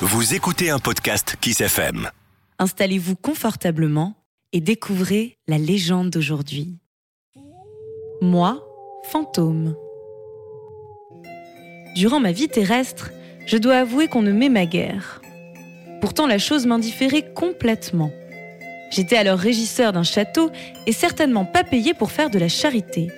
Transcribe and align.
Vous 0.00 0.34
écoutez 0.34 0.70
un 0.70 0.78
podcast 0.78 1.36
Kiss 1.40 1.60
FM. 1.60 2.10
Installez-vous 2.58 3.16
confortablement 3.16 4.14
et 4.52 4.60
découvrez 4.60 5.38
la 5.48 5.58
légende 5.58 6.10
d'aujourd'hui. 6.10 6.78
Moi, 8.20 8.64
fantôme. 9.04 9.74
Durant 11.94 12.20
ma 12.20 12.32
vie 12.32 12.48
terrestre, 12.48 13.10
je 13.46 13.58
dois 13.58 13.76
avouer 13.76 14.08
qu'on 14.08 14.22
ne 14.22 14.32
m'aimait 14.32 14.66
guère. 14.66 15.20
Pourtant, 16.00 16.26
la 16.26 16.38
chose 16.38 16.66
m'indifférait 16.66 17.32
complètement. 17.34 18.10
J'étais 18.90 19.16
alors 19.16 19.38
régisseur 19.38 19.92
d'un 19.92 20.02
château 20.02 20.50
et 20.86 20.92
certainement 20.92 21.44
pas 21.44 21.64
payé 21.64 21.94
pour 21.94 22.10
faire 22.10 22.30
de 22.30 22.38
la 22.38 22.48
charité, 22.48 23.10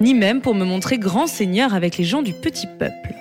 ni 0.00 0.14
même 0.14 0.40
pour 0.40 0.54
me 0.54 0.64
montrer 0.64 0.98
grand 0.98 1.26
seigneur 1.26 1.74
avec 1.74 1.96
les 1.96 2.04
gens 2.04 2.22
du 2.22 2.32
petit 2.32 2.68
peuple. 2.78 3.14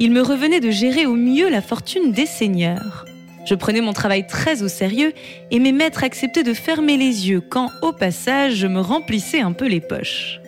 Il 0.00 0.10
me 0.10 0.22
revenait 0.22 0.60
de 0.60 0.70
gérer 0.70 1.06
au 1.06 1.14
mieux 1.14 1.48
la 1.48 1.62
fortune 1.62 2.12
des 2.12 2.26
seigneurs. 2.26 3.06
Je 3.44 3.54
prenais 3.54 3.80
mon 3.80 3.92
travail 3.92 4.26
très 4.26 4.62
au 4.62 4.68
sérieux 4.68 5.12
et 5.50 5.58
mes 5.58 5.72
maîtres 5.72 6.04
acceptaient 6.04 6.44
de 6.44 6.54
fermer 6.54 6.96
les 6.96 7.28
yeux 7.28 7.40
quand, 7.40 7.70
au 7.82 7.92
passage, 7.92 8.54
je 8.54 8.66
me 8.66 8.80
remplissais 8.80 9.40
un 9.40 9.52
peu 9.52 9.66
les 9.66 9.80
poches. 9.80 10.40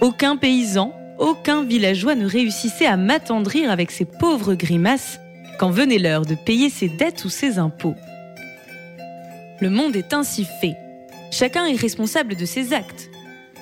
Aucun 0.00 0.36
paysan, 0.36 0.94
aucun 1.18 1.64
villageois 1.64 2.14
ne 2.14 2.26
réussissait 2.26 2.86
à 2.86 2.96
m'attendrir 2.96 3.70
avec 3.70 3.90
ses 3.90 4.06
pauvres 4.06 4.54
grimaces 4.54 5.20
quand 5.58 5.70
venait 5.70 5.98
l'heure 5.98 6.24
de 6.24 6.34
payer 6.34 6.70
ses 6.70 6.88
dettes 6.88 7.24
ou 7.24 7.28
ses 7.28 7.58
impôts. 7.58 7.96
Le 9.60 9.68
monde 9.68 9.96
est 9.96 10.14
ainsi 10.14 10.46
fait. 10.60 10.76
Chacun 11.30 11.66
est 11.66 11.76
responsable 11.76 12.34
de 12.34 12.46
ses 12.46 12.72
actes. 12.72 13.10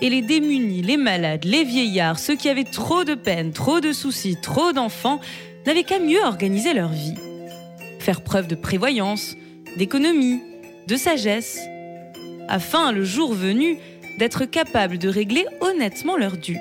Et 0.00 0.10
les 0.10 0.22
démunis, 0.22 0.82
les 0.82 0.96
malades, 0.96 1.44
les 1.44 1.64
vieillards, 1.64 2.18
ceux 2.18 2.36
qui 2.36 2.48
avaient 2.48 2.64
trop 2.64 3.04
de 3.04 3.14
peine, 3.14 3.52
trop 3.52 3.80
de 3.80 3.92
soucis, 3.92 4.36
trop 4.40 4.72
d'enfants, 4.72 5.20
n'avaient 5.66 5.82
qu'à 5.82 5.98
mieux 5.98 6.22
organiser 6.22 6.72
leur 6.72 6.90
vie. 6.90 7.14
Faire 7.98 8.22
preuve 8.22 8.46
de 8.46 8.54
prévoyance, 8.54 9.36
d'économie, 9.76 10.40
de 10.86 10.96
sagesse, 10.96 11.60
afin, 12.48 12.92
le 12.92 13.04
jour 13.04 13.34
venu, 13.34 13.78
d'être 14.18 14.44
capable 14.44 14.98
de 14.98 15.08
régler 15.08 15.44
honnêtement 15.60 16.16
leurs 16.16 16.36
dû. 16.36 16.56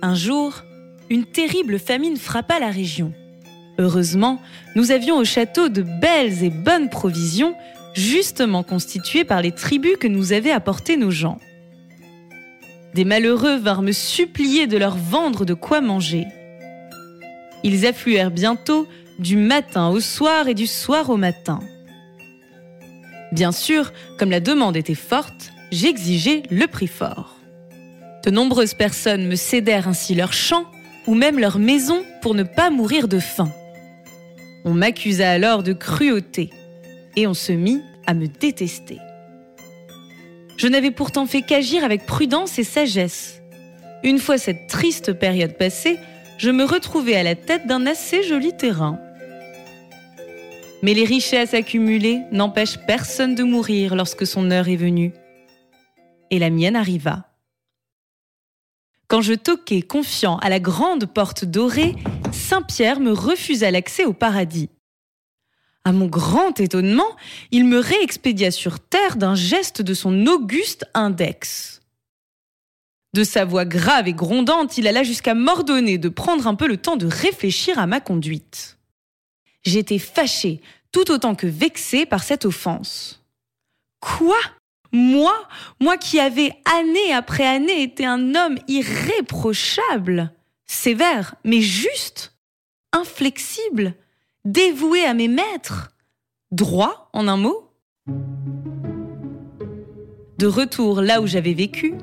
Un 0.00 0.14
jour, 0.14 0.62
une 1.10 1.24
terrible 1.24 1.78
famine 1.78 2.16
frappa 2.16 2.60
la 2.60 2.70
région. 2.70 3.12
Heureusement, 3.78 4.40
nous 4.74 4.90
avions 4.90 5.16
au 5.16 5.24
château 5.24 5.68
de 5.68 5.82
belles 5.82 6.42
et 6.42 6.50
bonnes 6.50 6.88
provisions, 6.88 7.54
justement 7.94 8.62
constituées 8.62 9.24
par 9.24 9.42
les 9.42 9.52
tribus 9.52 9.96
que 9.98 10.08
nous 10.08 10.32
avaient 10.32 10.50
apportées 10.50 10.96
nos 10.96 11.10
gens. 11.10 11.38
Des 12.94 13.04
malheureux 13.04 13.56
vinrent 13.56 13.82
me 13.82 13.92
supplier 13.92 14.66
de 14.66 14.76
leur 14.76 14.96
vendre 14.96 15.44
de 15.44 15.54
quoi 15.54 15.80
manger. 15.80 16.26
Ils 17.62 17.86
affluèrent 17.86 18.30
bientôt 18.30 18.86
du 19.18 19.36
matin 19.36 19.88
au 19.88 20.00
soir 20.00 20.48
et 20.48 20.54
du 20.54 20.66
soir 20.66 21.10
au 21.10 21.16
matin. 21.16 21.60
Bien 23.32 23.52
sûr, 23.52 23.92
comme 24.18 24.30
la 24.30 24.40
demande 24.40 24.76
était 24.76 24.94
forte, 24.94 25.52
j'exigeais 25.70 26.44
le 26.50 26.66
prix 26.66 26.86
fort. 26.86 27.36
De 28.24 28.30
nombreuses 28.30 28.74
personnes 28.74 29.26
me 29.26 29.36
cédèrent 29.36 29.88
ainsi 29.88 30.14
leurs 30.14 30.32
champs 30.32 30.64
ou 31.06 31.14
même 31.14 31.38
leurs 31.38 31.58
maisons 31.58 32.02
pour 32.22 32.34
ne 32.34 32.42
pas 32.42 32.70
mourir 32.70 33.08
de 33.08 33.18
faim. 33.18 33.52
On 34.64 34.72
m'accusa 34.72 35.30
alors 35.30 35.62
de 35.62 35.72
cruauté 35.72 36.50
et 37.18 37.26
on 37.26 37.34
se 37.34 37.50
mit 37.50 37.82
à 38.06 38.14
me 38.14 38.28
détester. 38.28 39.00
Je 40.56 40.68
n'avais 40.68 40.92
pourtant 40.92 41.26
fait 41.26 41.42
qu'agir 41.42 41.82
avec 41.82 42.06
prudence 42.06 42.60
et 42.60 42.64
sagesse. 42.64 43.42
Une 44.04 44.20
fois 44.20 44.38
cette 44.38 44.68
triste 44.68 45.12
période 45.12 45.58
passée, 45.58 45.98
je 46.38 46.50
me 46.50 46.62
retrouvais 46.62 47.16
à 47.16 47.24
la 47.24 47.34
tête 47.34 47.66
d'un 47.66 47.86
assez 47.86 48.22
joli 48.22 48.56
terrain. 48.56 49.00
Mais 50.82 50.94
les 50.94 51.04
richesses 51.04 51.54
accumulées 51.54 52.20
n'empêchent 52.30 52.78
personne 52.86 53.34
de 53.34 53.42
mourir 53.42 53.96
lorsque 53.96 54.24
son 54.24 54.52
heure 54.52 54.68
est 54.68 54.76
venue. 54.76 55.12
Et 56.30 56.38
la 56.38 56.50
mienne 56.50 56.76
arriva. 56.76 57.24
Quand 59.08 59.22
je 59.22 59.34
toquai 59.34 59.82
confiant 59.82 60.36
à 60.36 60.48
la 60.48 60.60
grande 60.60 61.06
porte 61.06 61.44
dorée, 61.44 61.96
Saint-Pierre 62.30 63.00
me 63.00 63.10
refusa 63.10 63.72
l'accès 63.72 64.04
au 64.04 64.12
paradis. 64.12 64.70
À 65.88 65.92
mon 65.92 66.04
grand 66.04 66.60
étonnement, 66.60 67.16
il 67.50 67.64
me 67.64 67.78
réexpédia 67.78 68.50
sur 68.50 68.78
terre 68.78 69.16
d'un 69.16 69.34
geste 69.34 69.80
de 69.80 69.94
son 69.94 70.26
auguste 70.26 70.84
index. 70.92 71.80
De 73.14 73.24
sa 73.24 73.46
voix 73.46 73.64
grave 73.64 74.06
et 74.06 74.12
grondante, 74.12 74.76
il 74.76 74.86
alla 74.86 75.02
jusqu'à 75.02 75.32
m'ordonner 75.32 75.96
de 75.96 76.10
prendre 76.10 76.46
un 76.46 76.56
peu 76.56 76.68
le 76.68 76.76
temps 76.76 76.98
de 76.98 77.06
réfléchir 77.06 77.78
à 77.78 77.86
ma 77.86 78.00
conduite. 78.00 78.76
J'étais 79.62 79.98
fâchée, 79.98 80.60
tout 80.92 81.10
autant 81.10 81.34
que 81.34 81.46
vexée 81.46 82.04
par 82.04 82.22
cette 82.22 82.44
offense. 82.44 83.24
Quoi? 83.98 84.36
Moi? 84.92 85.48
Moi 85.80 85.96
qui 85.96 86.20
avais 86.20 86.52
année 86.66 87.14
après 87.14 87.46
année 87.46 87.82
été 87.82 88.04
un 88.04 88.34
homme 88.34 88.58
irréprochable, 88.68 90.34
sévère, 90.66 91.34
mais 91.44 91.62
juste, 91.62 92.36
inflexible, 92.92 93.94
dévoué 94.44 95.04
à 95.04 95.14
mes 95.14 95.28
maîtres, 95.28 95.90
droit 96.50 97.10
en 97.12 97.28
un 97.28 97.36
mot 97.36 97.70
De 100.38 100.46
retour 100.46 101.00
là 101.00 101.20
où 101.20 101.26
j'avais 101.26 101.54
vécu, 101.54 101.94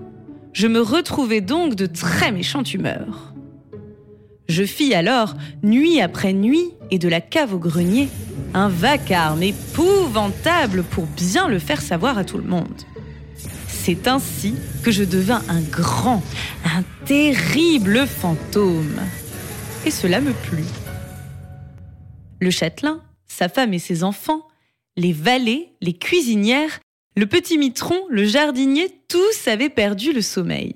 je 0.53 0.68
me 0.68 0.81
retrouvai 0.81 1.41
donc 1.41 1.75
de 1.75 1.85
très 1.85 2.31
méchante 2.31 2.73
humeur. 2.73 3.34
Je 4.47 4.63
fis 4.63 4.94
alors, 4.94 5.34
nuit 5.63 6.00
après 6.01 6.34
nuit, 6.34 6.72
et 6.91 7.00
de 7.00 7.09
la 7.09 7.19
cave 7.19 7.53
au 7.53 7.59
grenier, 7.59 8.09
un 8.53 8.69
vacarme 8.69 9.41
épouvantable 9.41 10.84
pour 10.84 11.07
bien 11.07 11.47
le 11.47 11.59
faire 11.59 11.81
savoir 11.81 12.17
à 12.17 12.23
tout 12.23 12.38
le 12.38 12.44
monde. 12.44 12.84
C'est 13.67 14.07
ainsi 14.07 14.56
que 14.84 14.91
je 14.91 15.03
devins 15.03 15.41
un 15.50 15.62
grand, 15.62 16.23
un 16.63 16.84
terrible 17.06 18.07
fantôme. 18.07 19.00
Et 19.85 19.91
cela 19.91 20.22
me 20.22 20.31
plut. 20.31 20.66
Le 22.40 22.51
châtelain, 22.51 23.01
sa 23.28 23.50
femme 23.50 23.73
et 23.73 23.79
ses 23.79 24.03
enfants, 24.03 24.47
les 24.97 25.13
valets, 25.13 25.69
les 25.81 25.94
cuisinières, 25.94 26.79
le 27.16 27.25
petit 27.25 27.57
mitron, 27.57 28.00
le 28.09 28.25
jardinier, 28.25 28.90
tous 29.07 29.47
avaient 29.47 29.69
perdu 29.69 30.12
le 30.12 30.22
sommeil. 30.22 30.75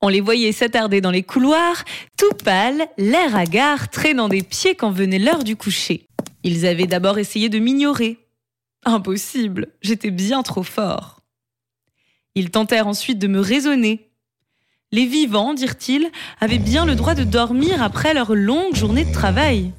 On 0.00 0.08
les 0.08 0.20
voyait 0.20 0.52
s'attarder 0.52 1.00
dans 1.00 1.10
les 1.10 1.22
couloirs, 1.22 1.84
tout 2.16 2.32
pâles, 2.44 2.86
l'air 2.98 3.34
hagard, 3.34 3.88
traînant 3.90 4.28
des 4.28 4.42
pieds 4.42 4.74
quand 4.74 4.90
venait 4.90 5.18
l'heure 5.18 5.42
du 5.42 5.56
coucher. 5.56 6.06
Ils 6.44 6.66
avaient 6.66 6.86
d'abord 6.86 7.18
essayé 7.18 7.48
de 7.48 7.58
m'ignorer. 7.58 8.18
Impossible, 8.84 9.68
j'étais 9.82 10.12
bien 10.12 10.42
trop 10.42 10.62
fort. 10.62 11.20
Ils 12.36 12.50
tentèrent 12.50 12.86
ensuite 12.86 13.18
de 13.18 13.26
me 13.26 13.40
raisonner. 13.40 14.10
Les 14.92 15.06
vivants, 15.06 15.54
dirent-ils, 15.54 16.10
avaient 16.38 16.58
bien 16.58 16.84
le 16.84 16.94
droit 16.94 17.14
de 17.14 17.24
dormir 17.24 17.82
après 17.82 18.14
leur 18.14 18.34
longue 18.34 18.76
journée 18.76 19.04
de 19.04 19.12
travail. 19.12 19.72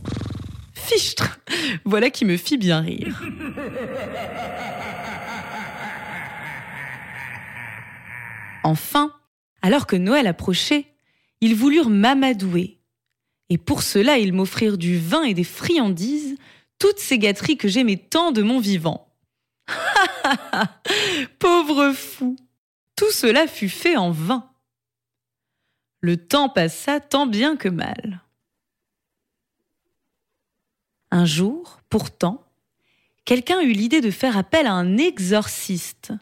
Voilà 1.85 2.09
qui 2.09 2.25
me 2.25 2.37
fit 2.37 2.57
bien 2.57 2.81
rire. 2.81 3.21
Enfin, 8.63 9.13
alors 9.61 9.87
que 9.87 9.95
Noël 9.95 10.27
approchait, 10.27 10.93
ils 11.41 11.55
voulurent 11.55 11.89
m'amadouer. 11.89 12.79
Et 13.49 13.57
pour 13.57 13.81
cela, 13.81 14.17
ils 14.17 14.33
m'offrirent 14.33 14.77
du 14.77 14.97
vin 14.97 15.23
et 15.23 15.33
des 15.33 15.43
friandises, 15.45 16.35
toutes 16.79 16.99
ces 16.99 17.17
gâteries 17.17 17.57
que 17.57 17.67
j'aimais 17.67 17.97
tant 17.97 18.31
de 18.31 18.41
mon 18.41 18.59
vivant. 18.59 19.13
Pauvre 21.39 21.93
fou 21.93 22.35
Tout 22.95 23.11
cela 23.11 23.47
fut 23.47 23.69
fait 23.69 23.95
en 23.95 24.11
vain. 24.11 24.49
Le 26.01 26.17
temps 26.17 26.49
passa 26.49 26.99
tant 26.99 27.25
bien 27.25 27.55
que 27.55 27.69
mal. 27.69 28.21
Un 31.11 31.25
jour, 31.25 31.79
pourtant, 31.89 32.43
quelqu'un 33.25 33.61
eut 33.61 33.73
l'idée 33.73 34.01
de 34.01 34.11
faire 34.11 34.37
appel 34.37 34.67
à 34.67 34.73
un 34.73 34.97
exorciste 34.97 36.13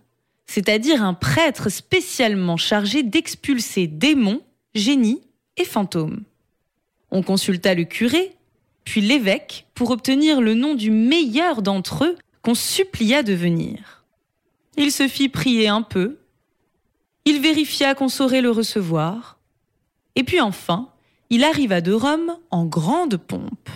c'est-à-dire 0.45 1.03
un 1.03 1.13
prêtre 1.13 1.69
spécialement 1.69 2.57
chargé 2.57 3.03
d'expulser 3.03 3.87
démons, 3.87 4.41
génies 4.73 5.21
et 5.57 5.65
fantômes. 5.65 6.23
On 7.11 7.23
consulta 7.23 7.73
le 7.73 7.83
curé, 7.83 8.35
puis 8.83 9.01
l'évêque, 9.01 9.65
pour 9.73 9.91
obtenir 9.91 10.41
le 10.41 10.53
nom 10.53 10.75
du 10.75 10.91
meilleur 10.91 11.61
d'entre 11.61 12.05
eux 12.05 12.15
qu'on 12.41 12.55
supplia 12.55 13.23
de 13.23 13.33
venir. 13.33 14.03
Il 14.77 14.91
se 14.91 15.07
fit 15.07 15.29
prier 15.29 15.67
un 15.67 15.81
peu, 15.81 16.17
il 17.25 17.41
vérifia 17.41 17.95
qu'on 17.95 18.09
saurait 18.09 18.41
le 18.41 18.51
recevoir, 18.51 19.39
et 20.15 20.23
puis 20.23 20.41
enfin, 20.41 20.89
il 21.29 21.43
arriva 21.43 21.81
de 21.81 21.91
Rome 21.91 22.37
en 22.51 22.65
grande 22.65 23.17
pompe. 23.17 23.69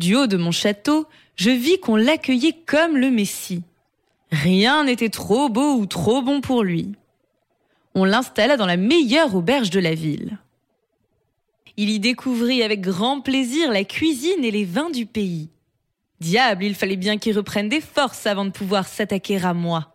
Du 0.00 0.16
haut 0.16 0.26
de 0.26 0.38
mon 0.38 0.50
château, 0.50 1.06
je 1.36 1.50
vis 1.50 1.78
qu'on 1.78 1.94
l'accueillait 1.94 2.56
comme 2.64 2.96
le 2.96 3.10
Messie. 3.10 3.64
Rien 4.32 4.84
n'était 4.84 5.10
trop 5.10 5.50
beau 5.50 5.74
ou 5.74 5.84
trop 5.84 6.22
bon 6.22 6.40
pour 6.40 6.64
lui. 6.64 6.92
On 7.94 8.06
l'installa 8.06 8.56
dans 8.56 8.64
la 8.64 8.78
meilleure 8.78 9.34
auberge 9.34 9.68
de 9.68 9.78
la 9.78 9.94
ville. 9.94 10.38
Il 11.76 11.90
y 11.90 12.00
découvrit 12.00 12.62
avec 12.62 12.80
grand 12.80 13.20
plaisir 13.20 13.70
la 13.70 13.84
cuisine 13.84 14.42
et 14.42 14.50
les 14.50 14.64
vins 14.64 14.88
du 14.88 15.04
pays. 15.04 15.50
Diable, 16.18 16.64
il 16.64 16.74
fallait 16.74 16.96
bien 16.96 17.18
qu'il 17.18 17.36
reprenne 17.36 17.68
des 17.68 17.82
forces 17.82 18.26
avant 18.26 18.46
de 18.46 18.50
pouvoir 18.52 18.88
s'attaquer 18.88 19.44
à 19.44 19.52
moi. 19.52 19.94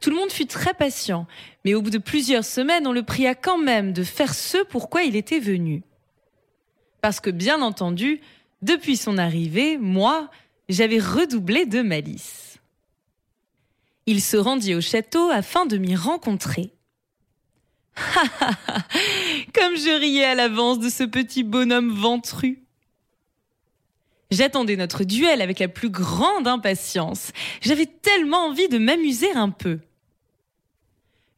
Tout 0.00 0.10
le 0.10 0.16
monde 0.16 0.30
fut 0.30 0.46
très 0.46 0.74
patient, 0.74 1.26
mais 1.64 1.72
au 1.72 1.80
bout 1.80 1.88
de 1.88 1.96
plusieurs 1.96 2.44
semaines, 2.44 2.86
on 2.86 2.92
le 2.92 3.02
pria 3.02 3.34
quand 3.34 3.56
même 3.56 3.94
de 3.94 4.02
faire 4.02 4.34
ce 4.34 4.62
pourquoi 4.64 5.04
il 5.04 5.16
était 5.16 5.40
venu. 5.40 5.84
Parce 7.00 7.20
que, 7.20 7.30
bien 7.30 7.62
entendu, 7.62 8.20
depuis 8.62 8.96
son 8.96 9.18
arrivée, 9.18 9.78
moi, 9.78 10.30
j'avais 10.68 10.98
redoublé 10.98 11.66
de 11.66 11.82
malice. 11.82 12.58
Il 14.06 14.22
se 14.22 14.36
rendit 14.36 14.74
au 14.74 14.80
château 14.80 15.30
afin 15.30 15.66
de 15.66 15.78
m'y 15.78 15.96
rencontrer. 15.96 16.72
Comme 19.54 19.76
je 19.76 19.98
riais 19.98 20.24
à 20.24 20.34
l'avance 20.34 20.78
de 20.78 20.88
ce 20.88 21.04
petit 21.04 21.42
bonhomme 21.42 21.90
ventru. 21.90 22.62
J'attendais 24.30 24.76
notre 24.76 25.04
duel 25.04 25.40
avec 25.40 25.58
la 25.60 25.68
plus 25.68 25.90
grande 25.90 26.48
impatience. 26.48 27.32
J'avais 27.60 27.86
tellement 27.86 28.48
envie 28.48 28.68
de 28.68 28.78
m'amuser 28.78 29.30
un 29.32 29.50
peu. 29.50 29.78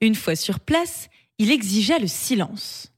Une 0.01 0.15
fois 0.15 0.37
sur 0.37 0.61
place, 0.61 1.09
il 1.39 1.51
exigea 1.51 1.99
le 1.99 2.07
silence. 2.07 2.93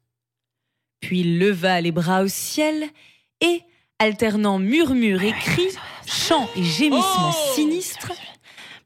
Puis 1.01 1.21
il 1.21 1.39
leva 1.39 1.81
les 1.81 1.93
bras 1.93 2.23
au 2.23 2.29
ciel 2.29 2.89
et, 3.41 3.63
alternant 4.01 4.59
murmures 4.59 5.23
et 5.23 5.33
cris, 5.33 5.69
chants 6.07 6.49
et 6.57 6.65
gémissements 6.65 7.31
oh 7.31 7.55
sinistres, 7.55 8.13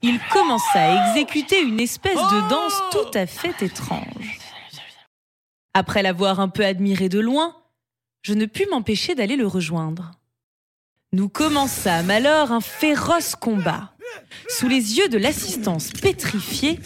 il 0.03 0.21
commença 0.31 0.81
à 0.81 1.09
exécuter 1.09 1.63
une 1.63 1.81
espèce 1.81 2.19
de 2.19 2.49
danse 2.51 2.83
tout 2.91 3.19
à 3.19 3.25
fait 3.25 3.63
étrange. 3.63 4.39
Après 5.73 6.03
l'avoir 6.03 6.41
un 6.41 6.49
peu 6.49 6.65
admiré 6.65 7.09
de 7.09 7.21
loin, 7.21 7.57
je 8.23 8.35
ne 8.35 8.45
pus 8.45 8.67
m'empêcher 8.71 9.15
d'aller 9.15 9.37
le 9.37 9.47
rejoindre. 9.47 10.11
Nous 11.13 11.29
commençâmes 11.29 12.11
alors 12.11 12.53
un 12.53 12.61
féroce 12.61 13.35
combat. 13.35 13.93
Sous 14.49 14.69
les 14.69 14.99
yeux 14.99 15.09
de 15.09 15.19
l'assistance 15.19 15.91
pétrifiée, 15.91 16.79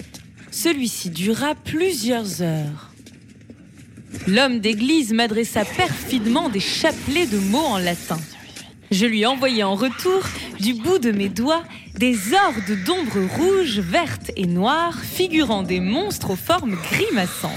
celui-ci 0.50 1.10
dura 1.10 1.54
plusieurs 1.54 2.42
heures. 2.42 2.87
L'homme 4.26 4.60
d'église 4.60 5.12
m'adressa 5.12 5.64
perfidement 5.64 6.48
des 6.48 6.60
chapelets 6.60 7.26
de 7.26 7.38
mots 7.38 7.58
en 7.58 7.78
latin. 7.78 8.18
Je 8.90 9.06
lui 9.06 9.26
envoyai 9.26 9.62
en 9.64 9.74
retour, 9.74 10.22
du 10.60 10.74
bout 10.74 10.98
de 10.98 11.12
mes 11.12 11.28
doigts, 11.28 11.62
des 11.96 12.16
hordes 12.32 12.84
d'ombres 12.84 13.26
rouges, 13.36 13.80
vertes 13.80 14.30
et 14.36 14.46
noires, 14.46 14.98
figurant 15.00 15.62
des 15.62 15.80
monstres 15.80 16.30
aux 16.30 16.36
formes 16.36 16.76
grimaçantes. 16.76 17.52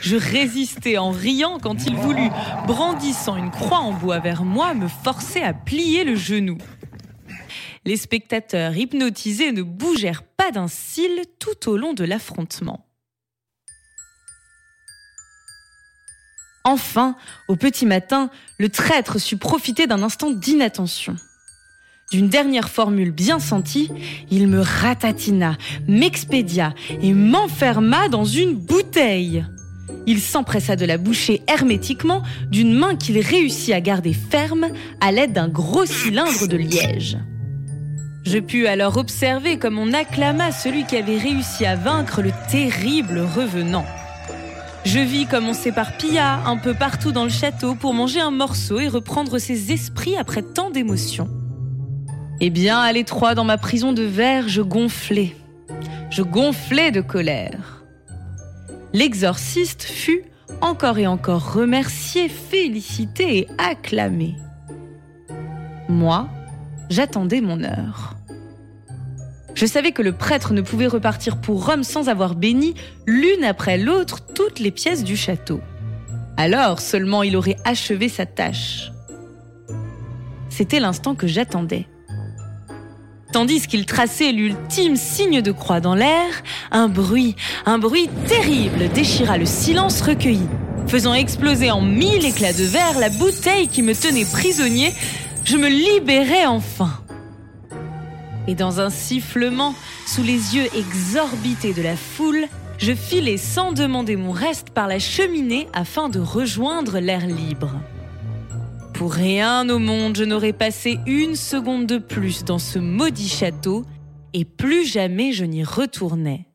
Je 0.00 0.16
résistai 0.16 0.98
en 0.98 1.10
riant 1.10 1.58
quand 1.60 1.86
il 1.86 1.96
voulut, 1.96 2.30
brandissant 2.66 3.36
une 3.36 3.50
croix 3.50 3.78
en 3.78 3.92
bois 3.92 4.20
vers 4.20 4.44
moi, 4.44 4.74
me 4.74 4.88
forcer 4.88 5.40
à 5.40 5.52
plier 5.52 6.04
le 6.04 6.14
genou. 6.14 6.58
Les 7.84 7.96
spectateurs 7.96 8.76
hypnotisés 8.76 9.52
ne 9.52 9.62
bougèrent 9.62 10.24
pas 10.24 10.50
d'un 10.50 10.68
cil 10.68 11.22
tout 11.38 11.68
au 11.68 11.76
long 11.76 11.92
de 11.92 12.04
l'affrontement. 12.04 12.85
Enfin, 16.66 17.14
au 17.46 17.54
petit 17.54 17.86
matin, 17.86 18.28
le 18.58 18.68
traître 18.68 19.20
sut 19.20 19.36
profiter 19.36 19.86
d'un 19.86 20.02
instant 20.02 20.32
d'inattention. 20.32 21.14
D'une 22.10 22.28
dernière 22.28 22.68
formule 22.68 23.12
bien 23.12 23.38
sentie, 23.38 23.88
il 24.32 24.48
me 24.48 24.60
ratatina, 24.60 25.56
m'expédia 25.86 26.74
et 27.00 27.12
m'enferma 27.12 28.08
dans 28.08 28.24
une 28.24 28.54
bouteille. 28.54 29.44
Il 30.08 30.20
s'empressa 30.20 30.74
de 30.74 30.84
la 30.84 30.98
boucher 30.98 31.40
hermétiquement 31.46 32.24
d'une 32.50 32.74
main 32.74 32.96
qu'il 32.96 33.20
réussit 33.20 33.72
à 33.72 33.80
garder 33.80 34.12
ferme 34.12 34.66
à 35.00 35.12
l'aide 35.12 35.32
d'un 35.32 35.48
gros 35.48 35.86
cylindre 35.86 36.48
de 36.48 36.56
liège. 36.56 37.16
Je 38.24 38.40
pus 38.40 38.66
alors 38.66 38.96
observer 38.96 39.56
comme 39.56 39.78
on 39.78 39.92
acclama 39.92 40.50
celui 40.50 40.84
qui 40.84 40.96
avait 40.96 41.18
réussi 41.18 41.64
à 41.64 41.76
vaincre 41.76 42.22
le 42.22 42.32
terrible 42.50 43.20
revenant. 43.20 43.86
Je 44.86 45.00
vis 45.00 45.26
comme 45.26 45.48
on 45.48 45.52
s'éparpilla 45.52 46.44
un 46.46 46.56
peu 46.58 46.72
partout 46.72 47.10
dans 47.10 47.24
le 47.24 47.28
château 47.28 47.74
pour 47.74 47.92
manger 47.92 48.20
un 48.20 48.30
morceau 48.30 48.78
et 48.78 48.86
reprendre 48.86 49.38
ses 49.38 49.72
esprits 49.72 50.16
après 50.16 50.42
tant 50.42 50.70
d'émotions. 50.70 51.28
Eh 52.40 52.50
bien, 52.50 52.78
à 52.78 52.92
l'étroit 52.92 53.34
dans 53.34 53.42
ma 53.42 53.58
prison 53.58 53.92
de 53.92 54.04
verre, 54.04 54.48
je 54.48 54.62
gonflais. 54.62 55.34
Je 56.08 56.22
gonflais 56.22 56.92
de 56.92 57.00
colère. 57.00 57.84
L'exorciste 58.92 59.82
fut 59.82 60.22
encore 60.60 60.98
et 60.98 61.08
encore 61.08 61.54
remercié, 61.54 62.28
félicité 62.28 63.38
et 63.38 63.48
acclamé. 63.58 64.36
Moi, 65.88 66.28
j'attendais 66.90 67.40
mon 67.40 67.64
heure. 67.64 68.15
Je 69.56 69.64
savais 69.64 69.92
que 69.92 70.02
le 70.02 70.12
prêtre 70.12 70.52
ne 70.52 70.60
pouvait 70.60 70.86
repartir 70.86 71.38
pour 71.38 71.64
Rome 71.64 71.82
sans 71.82 72.10
avoir 72.10 72.34
béni 72.34 72.74
l'une 73.06 73.42
après 73.42 73.78
l'autre 73.78 74.20
toutes 74.34 74.58
les 74.58 74.70
pièces 74.70 75.02
du 75.02 75.16
château. 75.16 75.62
Alors 76.36 76.78
seulement 76.78 77.22
il 77.22 77.38
aurait 77.38 77.56
achevé 77.64 78.10
sa 78.10 78.26
tâche. 78.26 78.92
C'était 80.50 80.78
l'instant 80.78 81.14
que 81.14 81.26
j'attendais. 81.26 81.86
Tandis 83.32 83.66
qu'il 83.66 83.86
traçait 83.86 84.30
l'ultime 84.30 84.96
signe 84.96 85.40
de 85.40 85.52
croix 85.52 85.80
dans 85.80 85.94
l'air, 85.94 86.28
un 86.70 86.88
bruit, 86.88 87.34
un 87.64 87.78
bruit 87.78 88.10
terrible 88.26 88.90
déchira 88.90 89.38
le 89.38 89.46
silence 89.46 90.02
recueilli, 90.02 90.46
faisant 90.86 91.14
exploser 91.14 91.70
en 91.70 91.80
mille 91.80 92.26
éclats 92.26 92.52
de 92.52 92.64
verre 92.64 92.98
la 92.98 93.08
bouteille 93.08 93.68
qui 93.68 93.80
me 93.80 93.94
tenait 93.94 94.26
prisonnier. 94.26 94.92
Je 95.44 95.56
me 95.56 95.68
libérais 95.68 96.44
enfin 96.44 97.00
et 98.46 98.54
dans 98.54 98.80
un 98.80 98.90
sifflement, 98.90 99.74
sous 100.06 100.22
les 100.22 100.56
yeux 100.56 100.68
exorbités 100.76 101.72
de 101.72 101.82
la 101.82 101.96
foule, 101.96 102.46
je 102.78 102.94
filai 102.94 103.36
sans 103.36 103.72
demander 103.72 104.16
mon 104.16 104.32
reste 104.32 104.70
par 104.70 104.86
la 104.86 104.98
cheminée 104.98 105.66
afin 105.72 106.08
de 106.08 106.20
rejoindre 106.20 106.98
l'air 106.98 107.26
libre. 107.26 107.72
Pour 108.92 109.12
rien 109.12 109.68
au 109.68 109.78
monde 109.78 110.16
je 110.16 110.24
n'aurais 110.24 110.52
passé 110.52 110.98
une 111.06 111.36
seconde 111.36 111.86
de 111.86 111.98
plus 111.98 112.44
dans 112.44 112.58
ce 112.58 112.78
maudit 112.78 113.28
château, 113.28 113.84
et 114.32 114.44
plus 114.44 114.86
jamais 114.86 115.32
je 115.32 115.44
n'y 115.44 115.64
retournais. 115.64 116.45